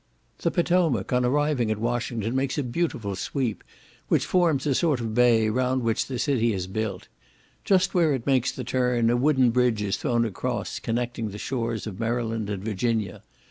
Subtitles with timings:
[0.39, 3.63] The Potomac, on arriving at Washington, makes a beautiful sweep,
[4.07, 7.07] which forms a sort of bay, round which the city is built.
[7.63, 11.85] Just where it makes the turn, a wooden bridge is thrown across, connecting the shores
[11.85, 13.21] of Maryland and Virginia.